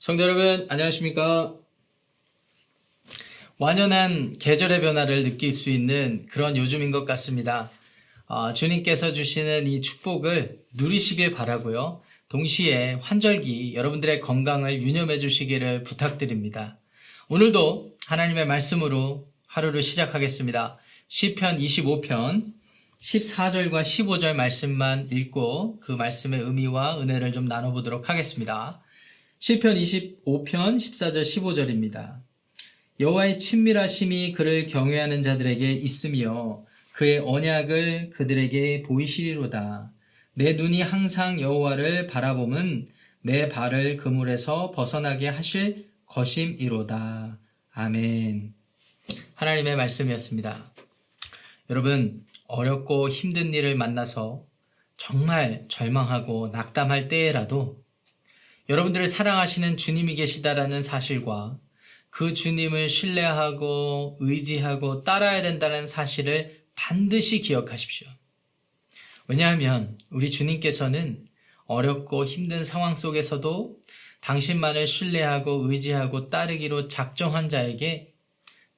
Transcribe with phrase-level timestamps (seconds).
[0.00, 1.54] 성도 여러분, 안녕하십니까?
[3.58, 7.70] 완연한 계절의 변화를 느낄 수 있는 그런 요즘인 것 같습니다.
[8.24, 12.00] 어, 주님께서 주시는 이 축복을 누리시길 바라고요.
[12.30, 16.78] 동시에 환절기 여러분들의 건강을 유념해 주시기를 부탁드립니다.
[17.28, 20.78] 오늘도 하나님의 말씀으로 하루를 시작하겠습니다.
[21.08, 22.54] 시편 25편
[23.02, 28.80] 14절과 15절 말씀만 읽고 그 말씀의 의미와 은혜를 좀 나눠보도록 하겠습니다.
[29.42, 32.18] 시편 25편 14절 15절입니다.
[33.00, 36.62] 여호와의 친밀하심이 그를 경외하는 자들에게 있으며
[36.92, 39.92] 그의 언약을 그들에게 보이시리로다.
[40.34, 42.88] 내 눈이 항상 여호와를 바라봄은
[43.22, 47.38] 내 발을 그물에서 벗어나게 하실 것임이로다.
[47.72, 48.52] 아멘.
[49.36, 50.70] 하나님의 말씀이었습니다.
[51.70, 54.44] 여러분, 어렵고 힘든 일을 만나서
[54.98, 57.80] 정말 절망하고 낙담할 때에라도
[58.70, 61.58] 여러분들을 사랑하시는 주님이 계시다라는 사실과
[62.08, 68.06] 그 주님을 신뢰하고 의지하고 따라야 된다는 사실을 반드시 기억하십시오.
[69.26, 71.26] 왜냐하면 우리 주님께서는
[71.66, 73.76] 어렵고 힘든 상황 속에서도
[74.20, 78.14] 당신만을 신뢰하고 의지하고 따르기로 작정한 자에게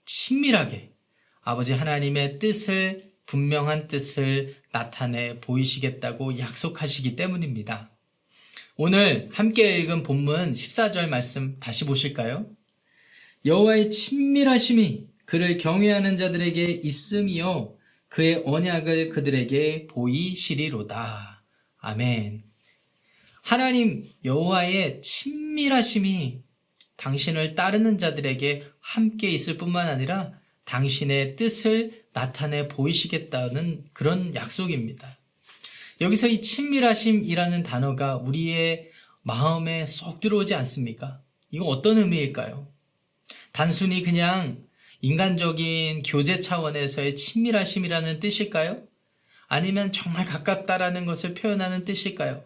[0.07, 0.95] 친밀하게
[1.43, 7.92] 아버지 하나님의 뜻을 분명한 뜻을 나타내 보이시겠다고 약속하시기 때문입니다.
[8.77, 12.47] 오늘 함께 읽은 본문 14절 말씀 다시 보실까요?
[13.45, 17.77] 여호와의 친밀하심이 그를 경외하는 자들에게 있음이요
[18.09, 21.45] 그의 언약을 그들에게 보이시리로다.
[21.81, 22.45] 아멘.
[23.43, 26.41] 하나님 여호와의 친밀하심이
[26.97, 30.33] 당신을 따르는 자들에게 함께 있을 뿐만 아니라
[30.65, 35.19] 당신의 뜻을 나타내 보이시겠다는 그런 약속입니다.
[36.03, 38.91] 여기서 이 친밀하심이라는 단어가 우리의
[39.23, 41.21] 마음에 쏙 들어오지 않습니까?
[41.53, 42.67] 이거 어떤 의미일까요?
[43.53, 44.65] 단순히 그냥
[45.01, 48.83] 인간적인 교제 차원에서의 친밀하심이라는 뜻일까요?
[49.47, 52.43] 아니면 정말 가깝다라는 것을 표현하는 뜻일까요?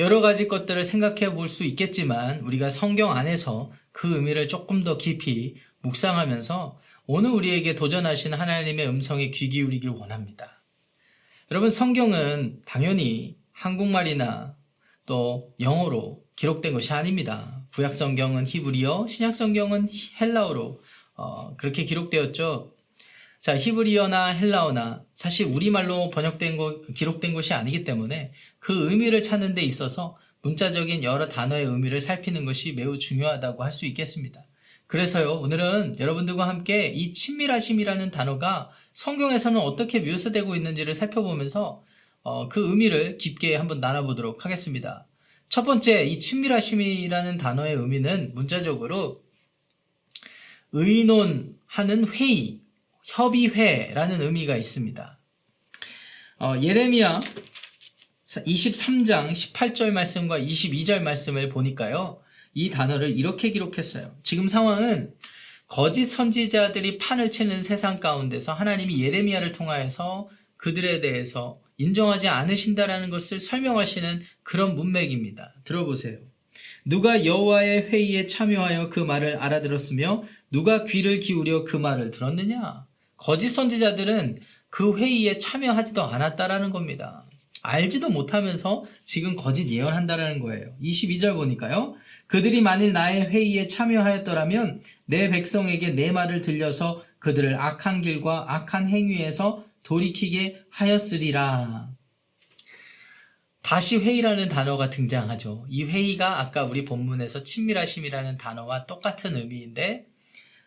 [0.00, 5.56] 여러 가지 것들을 생각해 볼 수 있겠지만 우리가 성경 안에서 그 의미를 조금 더 깊이
[5.82, 6.76] 묵상하면서
[7.06, 10.61] 오늘 우리에게 도전하신 하나님의 음성에 귀 기울이길 원합니다.
[11.52, 14.56] 여러분 성경은 당연히 한국말이나
[15.04, 17.62] 또 영어로 기록된 것이 아닙니다.
[17.74, 20.80] 구약 성경은 히브리어, 신약 성경은 헬라어로
[21.14, 22.72] 어, 그렇게 기록되었죠.
[23.42, 29.60] 자, 히브리어나 헬라어나 사실 우리말로 번역된 거, 기록된 것이 아니기 때문에 그 의미를 찾는 데
[29.60, 34.42] 있어서 문자적인 여러 단어의 의미를 살피는 것이 매우 중요하다고 할 수 있겠습니다.
[34.92, 41.82] 그래서요, 오늘은 여러분들과 함께 이 친밀하심이라는 단어가 성경에서는 어떻게 묘사되고 있는지를 살펴보면서
[42.20, 45.06] 어, 그 의미를 깊게 한번 나눠보도록 하겠습니다.
[45.48, 49.24] 첫 번째, 이 친밀하심이라는 단어의 의미는 문자적으로
[50.72, 52.60] 의논하는 회의,
[53.04, 55.18] 협의회라는 의미가 있습니다.
[56.40, 57.18] 어, 예레미야
[58.26, 62.21] 23장 18절 말씀과 22절 말씀을 보니까요.
[62.54, 64.14] 이 단어를 이렇게 기록했어요.
[64.22, 65.12] 지금 상황은
[65.66, 74.22] 거짓 선지자들이 판을 치는 세상 가운데서 하나님이 예레미야를 통하여서 그들에 대해서 인정하지 않으신다라는 것을 설명하시는
[74.42, 75.54] 그런 문맥입니다.
[75.64, 76.18] 들어보세요.
[76.84, 82.84] 누가 여호와의 회의에 참여하여 그 말을 알아들었으며 누가 귀를 기울여 그 말을 들었느냐?
[83.16, 87.24] 거짓 선지자들은 그 회의에 참여하지도 않았다라는 겁니다.
[87.62, 90.74] 알지도 못하면서 지금 거짓 예언한다라는 거예요.
[90.82, 91.94] 22절 보니까요.
[92.26, 99.64] 그들이 만일 나의 회의에 참여하였더라면 내 백성에게 내 말을 들려서 그들을 악한 길과 악한 행위에서
[99.82, 101.90] 돌이키게 하였으리라.
[103.62, 105.66] 다시 회의라는 단어가 등장하죠.
[105.68, 110.06] 이 회의가 아까 우리 본문에서 친밀하심이라는 단어와 똑같은 의미인데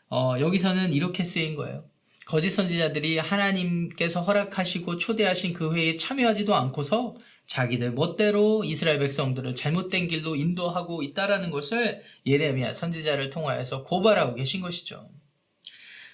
[0.09, 1.83] 어, 여기서는 이렇게 쓰인 거예요.
[2.25, 7.15] 거짓 선지자들이 하나님께서 허락하시고 초대하신 그 회의에 참여하지도 않고서
[7.47, 15.09] 자기들 멋대로 이스라엘 백성들을 잘못된 길로 인도하고 있다라는 것을 예레미야 선지자를 통하여서 고발하고 계신 것이죠.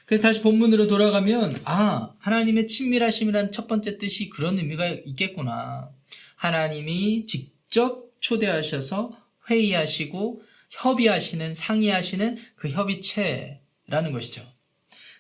[0.06, 5.90] 그래서 다시 본문으로 돌아가면 아 하나님의 친밀하심이란 첫 번째 뜻이 그런 의미가 있겠구나.
[6.36, 9.18] 하나님이 직접 초대하셔서
[9.50, 14.46] 회의하시고 협의하시는 상의하시는 그 협의체라는 것이죠.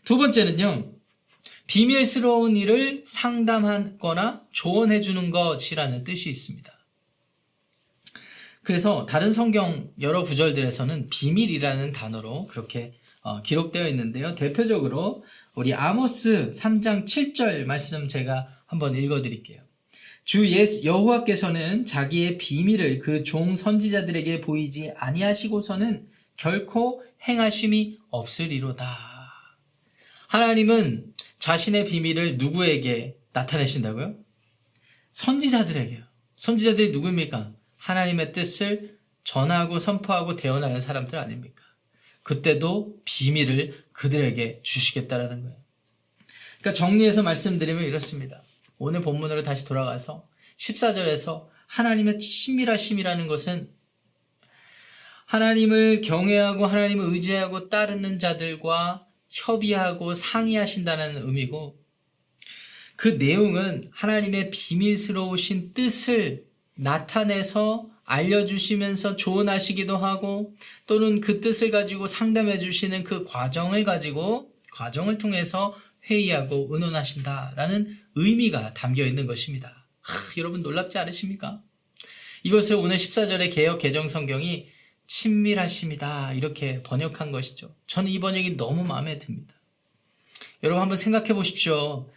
[0.04, 1.01] 두 번째는요.
[1.72, 6.70] 비밀스러운 일을 상담하거나 조언해 주는 것이라는 뜻이 있습니다.
[8.62, 14.36] 그래서 다른 성경 여러 구절들에서는 비밀이라는 단어로 그렇게 어, 기록되어 있는데요.
[14.36, 15.24] 대표적으로
[15.56, 19.62] 우리 아모스 3장 7절 말씀 제가 한번 읽어 드릴게요.
[20.26, 29.22] 주 예수 여호와께서는 자기의 비밀을 그 종 선지자들에게 보이지 아니하시고서는 결코 행하심이 없으리로다.
[30.32, 31.11] 하나님은
[31.42, 34.16] 자신의 비밀을 누구에게 나타내신다고요?
[35.12, 36.04] 선지자들에게요.
[36.36, 37.54] 선지자들이 누구입니까?
[37.78, 41.64] 하나님의 뜻을 전하고 선포하고 대언하는 사람들 아닙니까?
[42.22, 45.58] 그때도 비밀을 그들에게 주시겠다라는 거예요.
[46.60, 48.44] 그러니까 정리해서 말씀드리면 이렇습니다.
[48.78, 50.28] 오늘 본문으로 다시 돌아가서
[50.58, 53.72] 14절에서 하나님의 친밀하심이라는 것은
[55.26, 61.80] 하나님을 경외하고 하나님을 의지하고 따르는 자들과 협의하고 상의하신다는 의미고
[62.96, 66.46] 그 내용은 하나님의 비밀스러우신 뜻을
[66.76, 70.54] 나타내서 알려주시면서 조언하시기도 하고
[70.86, 75.76] 또는 그 뜻을 가지고 상담해 주시는 그 과정을 가지고 과정을 통해서
[76.06, 79.88] 회의하고 의논하신다라는 의미가 담겨 있는 것입니다.
[80.02, 81.62] 하, 여러분 놀랍지 않으십니까?
[82.44, 84.68] 이것을 오늘 14절의 개혁 개정 성경이
[85.12, 87.76] 친밀하심이다 이렇게 번역한 것이죠.
[87.86, 89.54] 저는 이 번역이 너무 마음에 듭니다.
[90.64, 92.10] 여러분 한번 생각해 보십시오.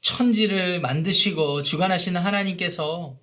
[0.00, 3.18] 천지를 만드시고 주관하시는 하나님께서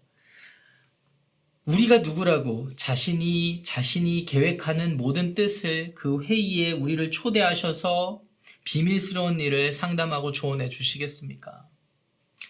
[1.66, 8.22] 우리가 누구라고 자신이 자신이 계획하는 모든 뜻을 그 회의에 우리를 초대하셔서
[8.64, 11.68] 비밀스러운 일을 상담하고 조언해 주시겠습니까?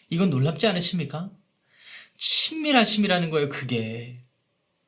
[0.10, 1.31] 이건 놀랍지 않으십니까?
[2.18, 4.19] 친밀하심이라는 거예요, 그게.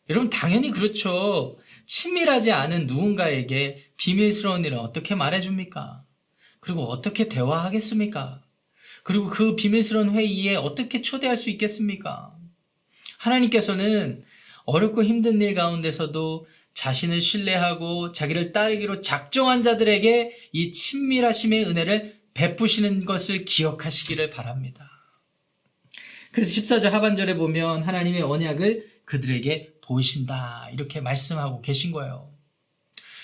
[0.10, 1.58] 여러분, 당연히 그렇죠.
[1.88, 6.04] 친밀하지 않은 누군가에게 비밀스러운 일을 어떻게 말해줍니까?
[6.60, 8.44] 그리고 어떻게 대화하겠습니까?
[9.04, 12.36] 그리고 그 비밀스러운 회의에 어떻게 초대할 수 있겠습니까?
[13.20, 14.24] 하나님께서는
[14.66, 23.46] 어렵고 힘든 일 가운데서도 자신을 신뢰하고 자기를 따르기로 작정한 자들에게 이 친밀하심의 은혜를 베푸시는 것을
[23.46, 24.92] 기억하시기를 바랍니다.
[26.34, 30.70] 그래서 14절 하반절에 보면 하나님의 언약을 그들에게 보이신다.
[30.72, 32.30] 이렇게 말씀하고 계신 거예요.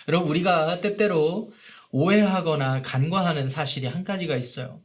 [0.07, 1.51] 여러분, 우리가 때때로
[1.91, 4.81] 오해하거나 간과하는 사실이 한 가지가 있어요.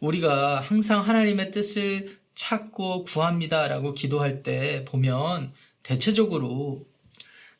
[0.00, 5.52] 우리가 항상 하나님의 뜻을 찾고 구합니다라고 기도할 때 보면
[5.82, 6.86] 대체적으로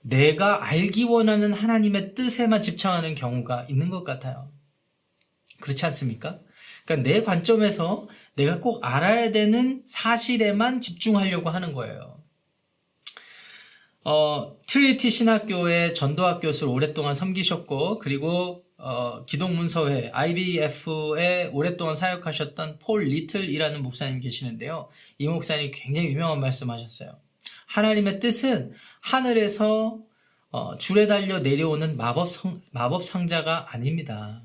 [0.02, 4.52] 내가 알기 원하는 하나님의 뜻에만 집착하는 경우가 있는 것 같아요.
[5.60, 6.38] 그렇지 않습니까?
[6.84, 12.17] 그러니까 내 관점에서 내가 꼭 알아야 되는 사실에만 집중하려고 하는 거예요.
[14.04, 23.82] 어, 트리니티 신학교의 전도학 교수를 오랫동안 섬기셨고, 그리고 어, 기독문서회 IVF에 오랫동안 사역하셨던 폴 리틀이라는
[23.82, 24.88] 목사님 계시는데요.
[25.18, 27.18] 이 목사님이 굉장히 유명한 말씀하셨어요.
[27.66, 29.98] 하나님의 뜻은 하늘에서
[30.50, 34.42] 어, 줄에 달려 내려오는 마법 성, 마법 상자가 아닙니다.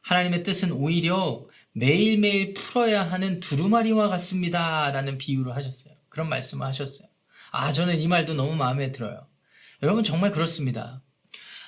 [0.00, 4.90] 하나님의 뜻은 오히려 매일매일 풀어야 하는 두루마리와 같습니다.
[4.90, 5.94] 라는 비유를 하셨어요.
[6.08, 7.11] 그런 말씀을 하셨어요.
[7.52, 9.26] 아, 저는 이 말도 너무 마음에 들어요.
[9.82, 11.02] 여러분 정말 그렇습니다.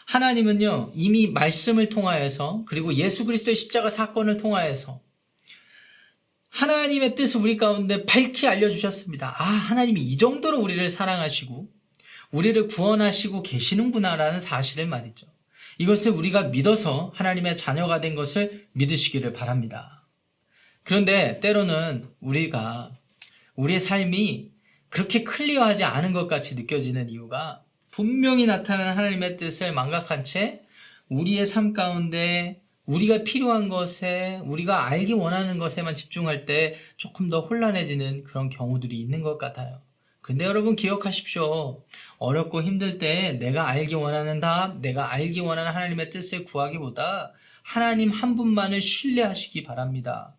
[0.07, 5.01] 하나님은요, 이미 말씀을 통하여서, 그리고 예수 그리스도의 십자가 사건을 통하여서,
[6.49, 9.35] 하나님의 뜻을 우리 가운데 밝히 알려주셨습니다.
[9.39, 11.69] 아, 하나님이 이 정도로 우리를 사랑하시고,
[12.31, 15.27] 우리를 구원하시고 계시는구나라는 사실을 말이죠.
[15.79, 20.07] 이것을 우리가 믿어서 하나님의 자녀가 된 것을 믿으시기를 바랍니다.
[20.83, 22.93] 그런데 때로는 우리가
[23.57, 24.54] 우리의 삶이
[24.95, 30.61] 그렇게 클리어하지 않은 것 같이 느껴지는 이유가 분명히 나타나는 하나님의 뜻을 망각한 채
[31.09, 38.23] 우리의 삶 가운데 우리가 필요한 것에 우리가 알기 원하는 것에만 집중할 때 조금 더 혼란해지는
[38.23, 39.81] 그런 경우들이 있는 것 같아요.
[40.21, 41.83] 근데 여러분 기억하십시오.
[42.19, 47.33] 어렵고 힘들 때 내가 알기 원하는 답, 내가 알기 원하는 하나님의 뜻을 구하기보다
[47.65, 50.37] 하나님 한 분만을 신뢰하시기 바랍니다.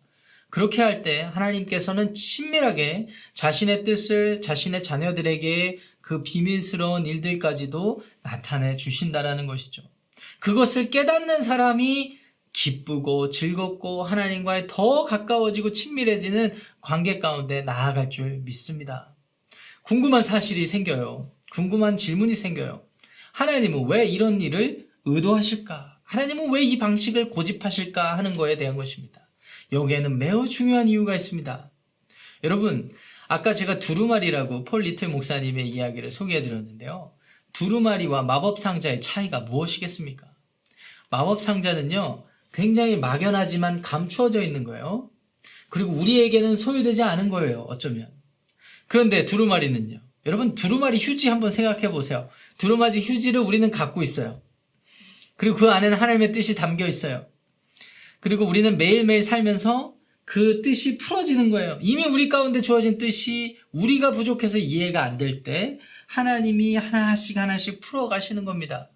[0.50, 9.82] 그렇게 할 때 하나님께서는 친밀하게 자신의 뜻을 자신의 자녀들에게 그 비밀스러운 일들까지도 나타내 주신다라는 것이죠.
[10.40, 12.18] 그것을 깨닫는 사람이
[12.52, 19.14] 기쁘고 즐겁고 하나님과의 더 가까워지고 친밀해지는 관계 가운데 나아갈 줄 믿습니다.
[19.82, 21.30] 궁금한 사실이 생겨요.
[21.52, 22.82] 궁금한 질문이 생겨요.
[23.32, 25.98] 하나님은 왜 이런 일을 의도하실까?
[26.04, 29.25] 하나님은 왜 이 방식을 고집하실까 하는 거에 대한 것입니다.
[29.72, 31.70] 여기에는 매우 중요한 이유가 있습니다.
[32.44, 32.90] 여러분,
[33.28, 37.12] 아까 제가 두루마리라고 폴 리틀 목사님의 이야기를 소개해 드렸는데요.
[37.52, 40.26] 두루마리와 마법 상자의 차이가 무엇이겠습니까?
[41.10, 45.10] 마법 상자는요, 굉장히 막연하지만 감추어져 있는 거예요.
[45.68, 48.10] 그리고 우리에게는 소유되지 않은 거예요, 어쩌면.
[48.88, 50.00] 그런데 두루마리는요.
[50.26, 52.28] 여러분, 두루마리 휴지 한번 생각해 보세요.
[52.58, 54.42] 두루마리 휴지를 우리는 갖고 있어요.
[55.36, 57.26] 그리고 그 안에는 하나님의 뜻이 담겨 있어요.
[58.20, 59.94] 그리고 우리는 매일매일 살면서
[60.24, 61.78] 그 뜻이 풀어지는 거예요.
[61.80, 68.44] 이미 우리 가운데 주어진 뜻이 우리가 부족해서 이해가 안 될 때 하나님이 하나씩 하나씩 풀어가시는
[68.44, 68.90] 겁니다.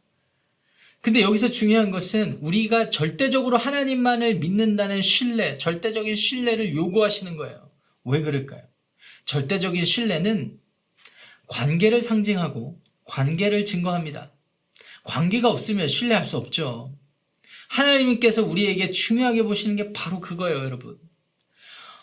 [1.00, 7.70] 근데 여기서 중요한 것은 우리가 절대적으로 하나님만을 믿는다는 신뢰, 절대적인 신뢰를 요구하시는 거예요.
[8.04, 8.62] 왜 그럴까요?
[9.24, 10.58] 절대적인 신뢰는
[11.46, 14.32] 관계를 상징하고 관계를 증거합니다.
[15.04, 16.92] 관계가 없으면 신뢰할 수 없죠.
[17.70, 20.98] 하나님께서 우리에게 중요하게 보시는 게 바로 그거예요, 여러분.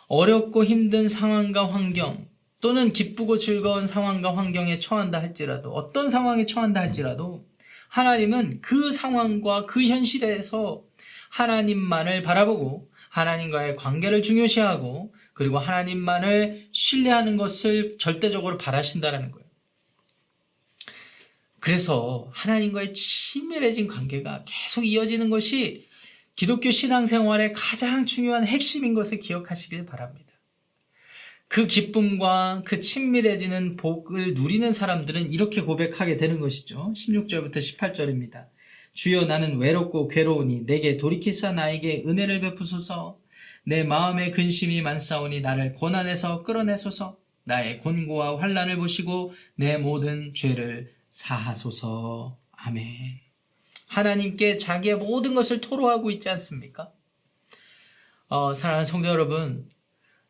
[0.07, 2.25] 어렵고 힘든 상황과 환경,
[2.61, 7.45] 또는 기쁘고 즐거운 상황과 환경에 처한다 할지라도, 어떤 상황에 처한다 할지라도,
[7.89, 10.83] 하나님은 그 상황과 그 현실에서
[11.31, 19.46] 하나님만을 바라보고, 하나님과의 관계를 중요시하고, 그리고 하나님만을 신뢰하는 것을 절대적으로 바라신다라는 거예요.
[21.59, 25.87] 그래서 하나님과의 친밀해진 관계가 계속 이어지는 것이
[26.35, 30.27] 기독교 신앙생활의 가장 중요한 핵심인 것을 기억하시길 바랍니다.
[31.47, 36.93] 그 기쁨과 그 친밀해지는 복을 누리는 사람들은 이렇게 고백하게 되는 것이죠.
[36.95, 38.47] 16절부터 18절입니다.
[38.93, 43.19] 주여 나는 외롭고 괴로우니 내게 돌이키사 나에게 은혜를 베푸소서
[43.63, 52.37] 내 마음의 근심이 많사오니 나를 고난에서 끌어내소서 나의 곤고와 환란을 보시고 내 모든 죄를 사하소서.
[52.51, 53.19] 아멘.
[53.87, 56.91] 하나님께 자기의 모든 것을 토로하고 있지 않습니까?
[58.27, 59.69] 어, 사랑하는 성도 여러분,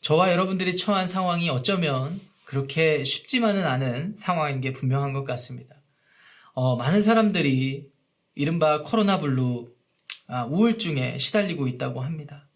[0.01, 5.75] 저와 여러분들이 처한 상황이 어쩌면 그렇게 쉽지만은 않은 상황인 게 분명한 것 같습니다.
[6.53, 7.89] 어, 많은 사람들이
[8.35, 9.73] 이른바 코로나 블루,
[10.27, 12.47] 아, 우울증에 시달리고 있다고 합니다.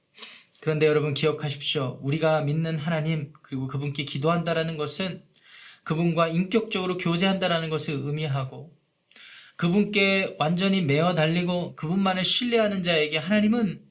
[0.62, 2.00] 그런데 여러분 기억하십시오.
[2.01, 5.24] 우리가 믿는 하나님, 그리고 그분께 기도한다라는 것은
[5.84, 8.76] 그분과 인격적으로 교제한다라는 것을 의미하고
[9.56, 13.82] 그분께 완전히 매어 달리고 그분만을 신뢰하는 자에게 하나님은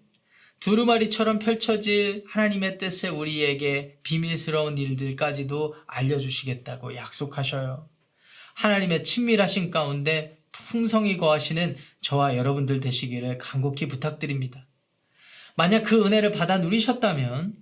[0.60, 7.88] 두루마리처럼 펼쳐질 하나님의 뜻에 우리에게 비밀스러운 일들까지도 알려주시겠다고 약속하셔요.
[8.54, 14.66] 하나님의 친밀하신 가운데 풍성히 거하시는 저와 여러분들 되시기를 간곡히 부탁드립니다.
[15.56, 17.54] 만약 그 은혜를 받아 누리셨다면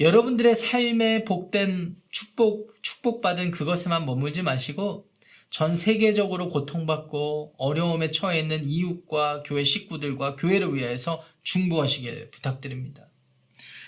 [0.00, 5.08] 여러분들의 삶에 복된 축복, 축복받은 그것에만 머물지 마시고
[5.50, 13.08] 전 세계적으로 고통받고 어려움에 처해 있는 이웃과 교회 식구들과 교회를 위해서 중보하시길 부탁드립니다.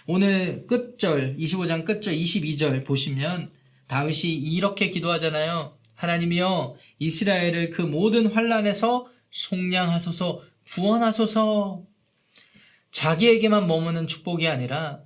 [0.07, 3.51] 오늘 끝절, 25장 끝절 22절 보시면
[3.89, 5.77] 다윗이 이렇게 기도하잖아요.
[5.97, 11.83] 하나님이여 이스라엘을 그 모든 환란에서 속량하소서 구원하소서
[12.93, 15.01] 자기에게만 머무는 축복이 아니라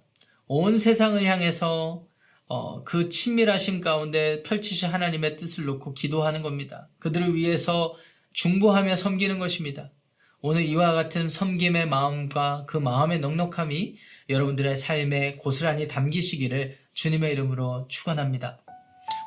[0.52, 2.02] 온 세상을 향해서
[2.49, 6.88] 어, 그 친밀하심 가운데 펼치신 하나님의 뜻을 놓고 기도하는 겁니다.
[6.99, 7.95] 그들을 위해서
[8.33, 9.92] 중보하며 섬기는 것입니다.
[10.40, 13.95] 오늘 이와 같은 섬김의 마음과 그 마음의 넉넉함이
[14.28, 18.61] 여러분들의 삶에 고스란히 담기시기를 주님의 이름으로 축원합니다.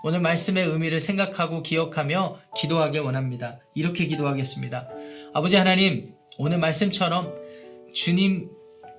[0.04, 3.62] 오늘 말씀의 의미를 생각하고 기억하며 기도하길 원합니다.
[3.76, 4.90] 이렇게 기도하겠습니다.
[5.34, 7.34] 아버지 하나님, 오늘 말씀처럼
[7.94, 8.50] 주님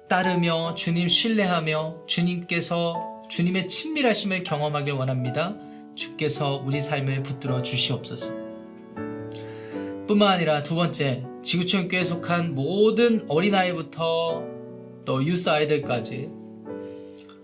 [0.08, 5.56] 따르며 주님 신뢰하며 주님께서 주님의 친밀하심을 경험하길 원합니다.
[5.94, 8.30] 주께서 우리 삶을 붙들어 주시옵소서.
[10.06, 14.44] 뿐만 아니라 두 번째, 지구촌교회에 속한 모든 어린아이부터
[15.04, 16.28] 또 유스 아이들까지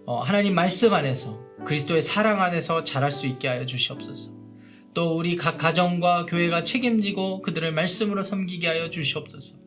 [0.06, 4.32] 어, 하나님 말씀 안에서 그리스도의 사랑 안에서 자랄 수 있게 하여 주시옵소서.
[4.92, 9.59] 또 우리 각 가정과 교회가 책임지고 그들을 말씀으로 섬기게 하여 주시옵소서.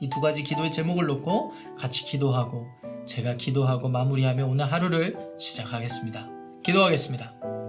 [0.00, 2.66] 이 두 가지 기도의 제목을 놓고 같이 기도하고
[3.04, 6.28] 제가 기도하고 마무리하며 오늘 하루를 시작하겠습니다.
[6.62, 7.59] 기도하겠습니다.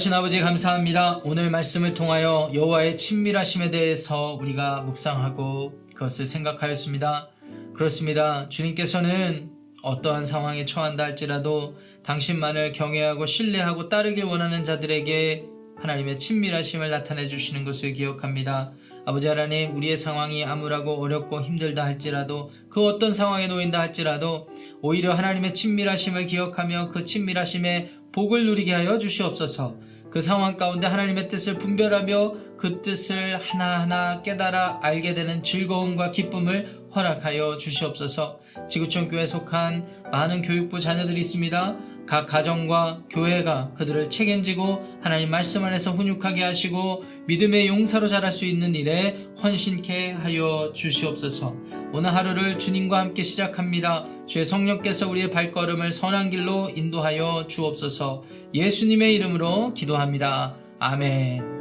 [0.00, 1.20] 거룩하신 아버지 감사합니다.
[1.24, 7.28] 오늘 말씀을 통하여 여호와의 친밀하심에 대해서 우리가 묵상하고 그것을 생각하였습니다.
[7.74, 8.48] 그렇습니다.
[8.48, 9.50] 주님께서는
[9.82, 15.44] 어떠한 상황에 처한다 할지라도 당신만을 경외하고 신뢰하고 따르길 원하는 자들에게
[15.76, 18.72] 하나님의 친밀하심을 나타내 주시는 것을 기억합니다.
[19.04, 24.48] 아버지 하나님, 우리의 상황이 암울하고 어렵고 힘들다 할지라도 그 어떤 상황에 놓인다 할지라도
[24.80, 29.89] 오히려 하나님의 친밀하심을 기억하며 그 친밀하심에 복을 누리게 하여 주시옵소서.
[30.10, 37.58] 그 상황 가운데 하나님의 뜻을 분별하며 그 뜻을 하나하나 깨달아 알게 되는 즐거움과 기쁨을 허락하여
[37.58, 38.40] 주시옵소서.
[38.68, 41.76] 지구촌 교회에 속한 많은 교육부 자녀들이 있습니다.
[42.10, 48.74] 각 가정과 교회가 그들을 책임지고 하나님 말씀 안에서 훈육하게 하시고 믿음의 용사로 자랄 수 있는
[48.74, 51.54] 일에 헌신케 하여 주시옵소서.
[51.92, 54.06] 오늘 하루를 주님과 함께 시작합니다.
[54.26, 58.24] 주의 성령께서 우리의 발걸음을 선한 길로 인도하여 주옵소서.
[58.54, 60.56] 예수님의 이름으로 기도합니다.
[60.80, 61.59] 아멘.